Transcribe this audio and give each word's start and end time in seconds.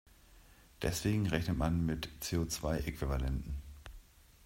Deswegen 0.81 1.27
rechnet 1.27 1.59
man 1.59 1.85
mit 1.85 2.09
CO-zwei-Äquivalenten. 2.27 3.61